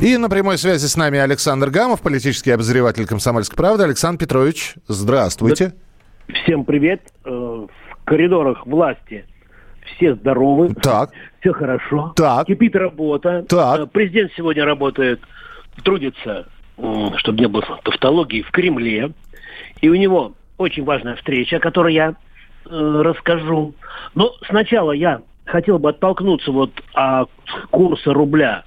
[0.00, 3.82] И на прямой связи с нами Александр Гамов, политический обозреватель «Комсомольской правды».
[3.82, 5.74] Александр Петрович, здравствуйте.
[6.44, 7.02] Всем привет.
[7.24, 7.68] Э, В
[8.04, 9.24] коридорах власти
[9.96, 10.72] все здоровы.
[10.74, 11.10] Так.
[11.40, 12.12] Все хорошо.
[12.14, 12.46] Так.
[12.46, 13.44] Кипит работа.
[13.48, 13.80] Так.
[13.80, 15.20] Э, Президент сегодня работает,
[15.82, 16.46] трудится,
[17.16, 19.10] чтобы не было тавтологии, в Кремле.
[19.80, 22.12] И у него очень важная встреча, о которой я э,
[22.70, 23.74] расскажу.
[24.14, 27.30] Но сначала я хотел бы оттолкнуться вот от
[27.70, 28.64] курса рубля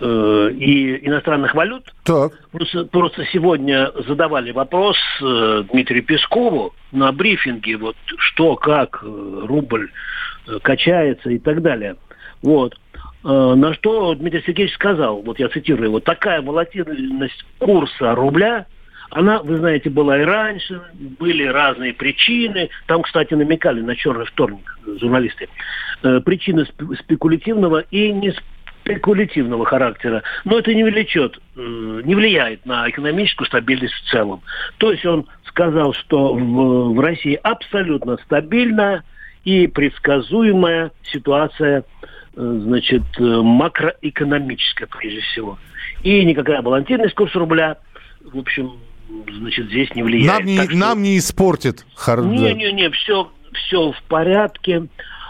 [0.00, 1.92] э, и иностранных валют.
[2.04, 2.32] Так.
[2.50, 9.06] Просто, просто сегодня задавали вопрос э, Дмитрию Пескову на брифинге, вот что, как э,
[9.46, 9.90] рубль
[10.48, 11.96] э, качается и так далее.
[12.42, 12.74] Вот.
[13.24, 18.66] Э, на что Дмитрий Сергеевич сказал, вот я цитирую, вот такая волатильность курса рубля,
[19.10, 22.70] она, вы знаете, была и раньше, были разные причины.
[22.86, 25.48] Там, кстати, намекали на черный вторник журналисты.
[26.02, 28.34] Э, причины сп- спекулятивного и не
[28.86, 30.22] спекулятивного характера.
[30.44, 31.60] Но это не влечет, э,
[32.04, 34.42] не влияет на экономическую стабильность в целом.
[34.78, 39.02] То есть он сказал, что в, в России абсолютно стабильная
[39.44, 45.58] и предсказуемая ситуация, э, значит, э, макроэкономическая прежде всего.
[46.02, 47.78] И никакая волатильность курса рубля,
[48.24, 48.72] в общем,
[49.32, 50.38] значит, здесь не влияет.
[50.38, 51.84] Нам не, Так что- нам не испортит.
[52.06, 54.86] не-не-не, все, все в порядке.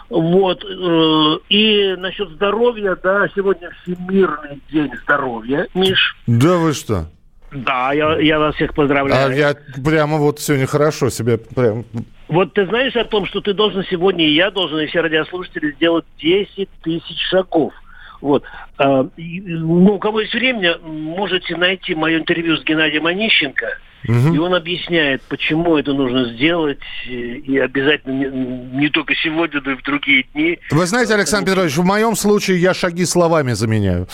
[0.09, 0.65] Вот.
[0.65, 6.17] э, И насчет здоровья, да, сегодня Всемирный день здоровья, Миш.
[6.27, 7.07] Да вы что?
[7.53, 9.37] Да, я, я вас всех А поздравляю.
[9.37, 11.85] я прямо вот сегодня хорошо себе прям...
[12.29, 15.71] Вот ты знаешь о том, что ты должен сегодня, и я должен, и все радиослушатели
[15.73, 17.73] сделать 10 тысяч шагов.
[18.21, 18.45] Вот.
[18.79, 23.67] А, и, Ну, у кого есть время, можете найти мое интервью с Геннадием Онищенко.
[24.05, 26.79] И он объясняет, почему это нужно сделать,
[27.09, 30.59] и обязательно не, не только сегодня, но и в другие дни.
[30.71, 34.07] Вы знаете, Александр Петрович, в моем случае я шаги словами заменяю.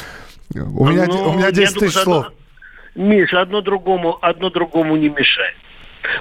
[0.54, 2.26] У меня, Ну, у меня я 10 думаю, тысяч что слов.
[2.94, 5.54] одно- Миша, одно другому, одно другому не мешает.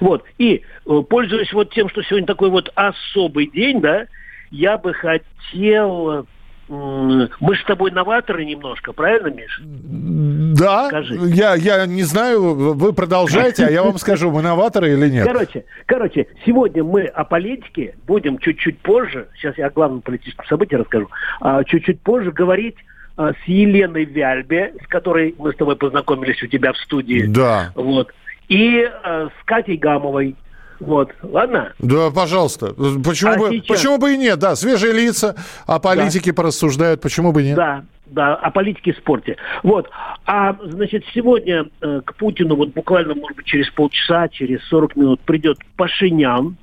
[0.02, 0.26] Вот.
[0.38, 4.06] И, э, пользуясь вот тем, что сегодня такой вот особый день, да,
[4.52, 6.28] я бы хотел...
[6.72, 9.62] Мы с тобой новаторы немножко, правильно, Миша?
[9.62, 11.16] Да, Скажи.
[11.16, 15.28] я, я не знаю, вы продолжайте, а я вам скажу, мы новаторы или нет.
[15.28, 20.76] Короче, короче, сегодня мы о политике будем чуть-чуть позже, сейчас я о главном политическом событии
[20.76, 21.10] расскажу,
[21.42, 22.78] а, чуть-чуть позже говорить
[23.18, 27.26] а, с Еленой Вяльбе, с которой мы с тобой познакомились у тебя в студии.
[27.28, 27.72] Да.
[27.76, 28.14] Вот.
[28.48, 30.36] И э, с Катей Гамовой.
[30.82, 31.12] Вот.
[31.22, 31.74] Ладно?
[31.78, 32.74] Да, пожалуйста.
[33.06, 33.68] Почему, А бы, сейчас?
[33.68, 34.40] почему бы и нет?
[34.40, 35.36] Да, свежие лица,
[35.68, 37.56] о политике порассуждают, почему бы нет?
[37.56, 39.38] Да, да, о политике и спорте.
[39.62, 39.90] Вот.
[40.26, 45.22] А, значит, сегодня э, к Путину вот буквально, может быть, через полчаса, через 40 минут
[45.22, 46.58] придет Пашинян.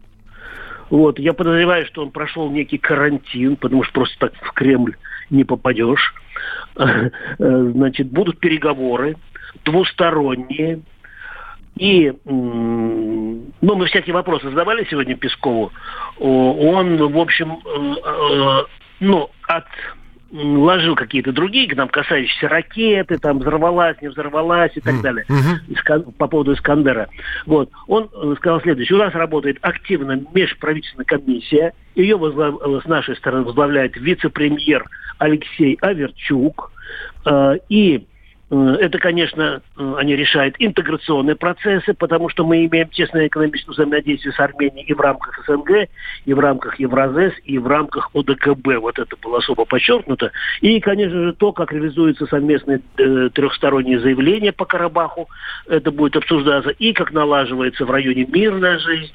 [0.90, 1.20] Вот.
[1.20, 4.96] Я подозреваю, что он прошел некий карантин, потому что просто так в Кремль
[5.30, 6.12] не попадешь.
[6.76, 7.10] Э,
[7.74, 9.16] Значит, будут переговоры
[9.64, 10.80] двусторонние.
[11.78, 15.72] И, ну, мы всякие вопросы задавали сегодня Пескову.
[16.18, 18.64] Он, в общем, э, э,
[19.00, 19.64] ну, от
[20.30, 25.24] м, ложил какие-то другие, там, касающиеся ракеты, там, взорвалась, не взорвалась и так далее,
[25.68, 27.08] Искан- по поводу Искандера.
[27.46, 27.70] Вот.
[27.86, 28.96] Он э, сказал следующее.
[28.96, 31.72] У нас работает активно межправительственная комиссия.
[31.94, 34.84] Ее возглав- с нашей стороны возглавляет вице-премьер
[35.18, 36.72] Алексей Аверчук.
[37.68, 38.06] И
[38.50, 44.40] это, конечно, э, они решают интеграционные процессы, потому что мы имеем тесное экономическое взаимодействие с
[44.40, 45.88] Арменией и в рамках СНГ,
[46.24, 48.78] и в рамках Евразес, и в рамках ОДКБ.
[48.80, 50.32] Вот это было особо подчеркнуто.
[50.62, 55.28] И, конечно же, то, как реализуются совместные э, трехсторонние заявления по Карабаху,
[55.66, 59.12] это будет обсуждаться, и как налаживается в районе мирная жизнь,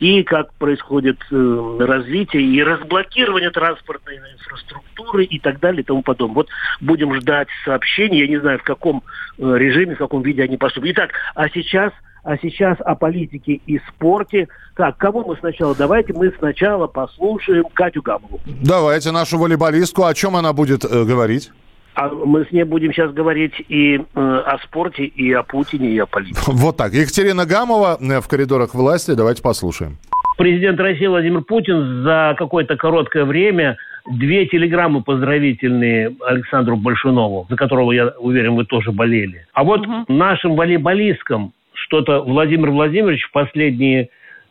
[0.00, 6.34] и как происходит э, развитие и разблокирование транспортной инфраструктуры и так далее и тому подобное.
[6.34, 6.48] Вот
[6.80, 9.02] будем ждать сообщений, я не знаю, в каком
[9.38, 10.90] э, режиме, в каком виде они поступят.
[10.90, 11.92] Итак, а сейчас
[12.24, 14.48] а сейчас о политике и спорте.
[14.76, 15.74] Так, кого мы сначала?
[15.74, 18.40] Давайте мы сначала послушаем Катю Гамову.
[18.46, 21.50] Давайте нашу волейболистку, о чем она будет э, говорить?
[21.94, 25.98] А мы с ней будем сейчас говорить и э, о спорте, и о Путине, и
[25.98, 26.40] о политике.
[26.46, 26.92] Вот так.
[26.92, 29.14] Екатерина Гамова э, в коридорах власти.
[29.14, 29.98] Давайте послушаем.
[30.38, 33.76] Президент России Владимир Путин за какое-то короткое время
[34.06, 39.46] две телеграммы поздравительные Александру Большунову, за которого, я уверен, вы тоже болели.
[39.52, 40.04] А вот угу.
[40.08, 44.08] нашим волейболисткам что-то Владимир Владимирович в последние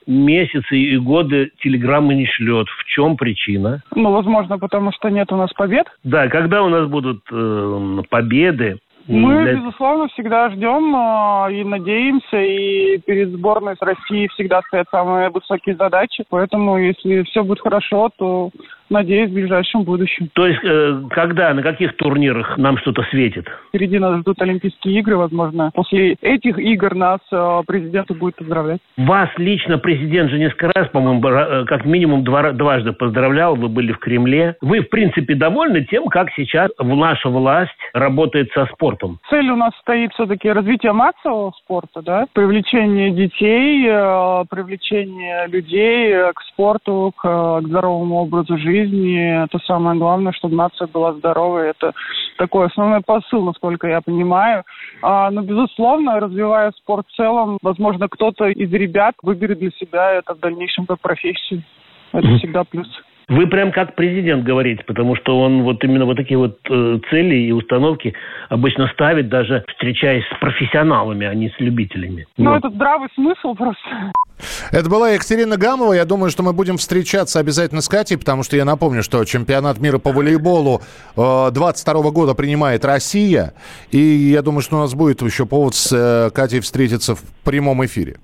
[0.07, 2.67] месяцы и годы телеграммы не шлет.
[2.67, 3.81] В чем причина?
[3.95, 5.87] Ну, возможно, потому что нет у нас побед.
[6.03, 9.53] Да, когда у нас будут э, победы, мы, для...
[9.55, 15.75] безусловно, всегда ждем э, и надеемся, и перед сборной с Россией всегда стоят самые высокие
[15.75, 16.23] задачи.
[16.29, 18.51] Поэтому, если все будет хорошо, то
[18.91, 20.29] надеюсь, в ближайшем будущем.
[20.33, 23.47] То есть, э, когда, на каких турнирах нам что-то светит?
[23.69, 25.71] Впереди нас ждут Олимпийские игры, возможно.
[25.73, 28.81] После этих игр нас э, президент будет поздравлять.
[28.97, 33.55] Вас лично президент же несколько раз, по-моему, э, как минимум два, дважды поздравлял.
[33.55, 34.55] Вы были в Кремле.
[34.61, 39.19] Вы, в принципе, довольны тем, как сейчас наша власть работает со спортом?
[39.29, 46.41] Цель у нас стоит все-таки развитие массового спорта, да, привлечение детей, э, привлечение людей к
[46.51, 49.43] спорту, к, к здоровому образу жизни жизни.
[49.43, 51.69] Это самое главное, чтобы нация была здоровой.
[51.69, 51.93] Это
[52.37, 54.63] такой основной посыл, насколько я понимаю.
[55.01, 60.35] А, но, безусловно, развивая спорт в целом, возможно, кто-то из ребят выберет для себя это
[60.35, 61.63] в дальнейшем как профессию.
[62.11, 62.87] Это всегда плюс.
[63.31, 67.35] Вы прям как президент говорите, потому что он вот именно вот такие вот э, цели
[67.35, 68.13] и установки
[68.49, 72.27] обычно ставит, даже встречаясь с профессионалами, а не с любителями.
[72.35, 72.57] Ну, вот.
[72.57, 73.79] это здравый смысл просто.
[74.73, 75.93] Это была Екатерина Гамова.
[75.93, 79.79] Я думаю, что мы будем встречаться обязательно с Катей, потому что я напомню, что чемпионат
[79.79, 80.81] мира по волейболу
[81.15, 83.53] э, 22 года принимает Россия.
[83.91, 87.85] И я думаю, что у нас будет еще повод с э, Катей встретиться в прямом
[87.85, 88.17] эфире.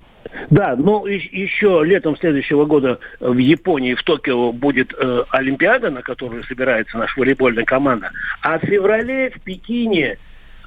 [0.50, 6.44] Да, но еще летом следующего года в Японии, в Токио будет э, Олимпиада, на которую
[6.44, 8.10] собирается наша волейбольная команда.
[8.42, 10.18] А в феврале в Пекине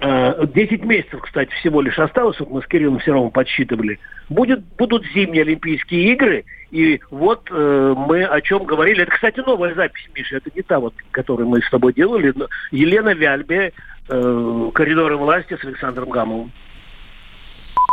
[0.02, 4.00] э, 10 месяцев, кстати, всего лишь осталось, вот мы с Кириллом все равно подсчитывали,
[4.30, 9.04] будет, будут зимние Олимпийские игры, и вот э, мы о чем говорили.
[9.04, 12.34] Это, кстати, новая запись, Миша, это не та, вот, которую мы с тобой делали.
[12.72, 13.74] Елена Вяльбе,
[14.10, 16.52] э, «Коридоры власти» с Александром Гамовым.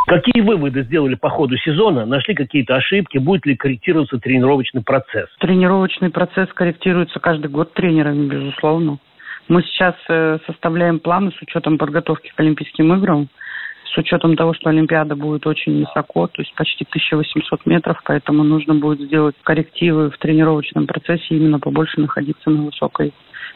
[0.09, 2.07] Какие выводы сделали по ходу сезона?
[2.07, 3.19] Нашли какие-то ошибки?
[3.19, 5.29] Будет ли корректироваться тренировочный процесс?
[5.39, 8.97] Тренировочный процесс корректируется каждый год тренерами, безусловно.
[9.49, 13.29] Мы сейчас э, составляем планы с учетом подготовки к Олимпийским играм,
[13.85, 18.75] с учетом того, что Олимпиада будет очень высоко, то есть почти 1800 метров, поэтому нужно
[18.75, 23.13] будет сделать коррективы в тренировочном процессе, именно побольше находиться на высокой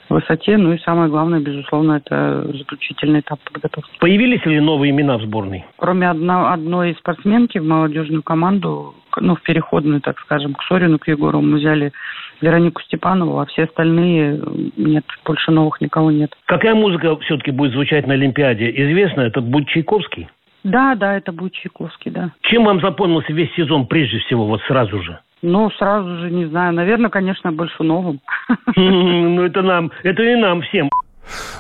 [0.09, 0.57] высоте.
[0.57, 3.91] Ну и самое главное, безусловно, это заключительный этап подготовки.
[3.99, 5.65] Появились ли новые имена в сборной?
[5.77, 11.09] Кроме одно, одной спортсменки в молодежную команду, ну, в переходную, так скажем, к Сорину, к
[11.09, 11.93] Егору, мы взяли
[12.41, 14.41] Веронику Степанову, а все остальные
[14.77, 16.35] нет, больше новых никого нет.
[16.47, 18.71] Какая музыка все-таки будет звучать на Олимпиаде?
[18.71, 20.29] Известно, это будет Чайковский?
[20.65, 22.31] Да, да, это будет Чайковский, да.
[22.43, 25.19] Чем вам запомнился весь сезон прежде всего, вот сразу же?
[25.43, 26.73] Ну, сразу же, не знаю.
[26.73, 28.21] Наверное, конечно, больше новым.
[28.77, 30.89] Ну, это нам, это и нам всем.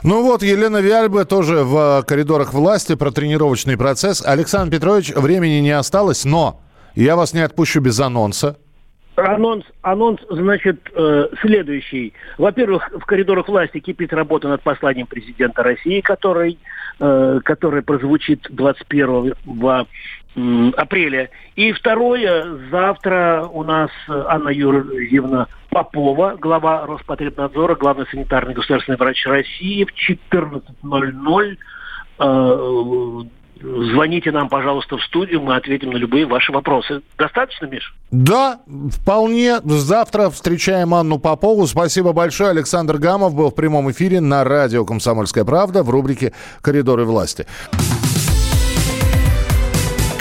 [0.02, 4.25] Ну вот, Елена Вяльба тоже в коридорах власти про тренировочный процесс.
[4.25, 6.61] Александр Петрович, времени не осталось, но
[6.94, 8.56] я вас не отпущу без анонса.
[9.14, 12.14] Анонс, анонс, значит, э, следующий.
[12.38, 16.58] Во-первых, в коридорах власти кипит работа над посланием президента России, который,
[16.99, 19.34] э, который прозвучит 21
[20.76, 21.31] апреля.
[21.56, 29.84] И второе, завтра у нас Анна Юрьевна Попова, глава Роспотребнадзора, главный санитарный государственный врач России
[29.84, 31.56] в 14.00
[32.19, 33.24] э,
[33.62, 37.01] Звоните нам, пожалуйста, в студию, мы ответим на любые ваши вопросы.
[37.17, 37.94] Достаточно, Миш?
[38.10, 38.58] Да,
[38.91, 39.60] вполне.
[39.65, 41.67] Завтра встречаем Анну Попову.
[41.69, 42.51] Спасибо большое.
[42.51, 47.46] Александр Гамов был в прямом эфире на радио «Комсомольская правда» в рубрике «Коридоры власти».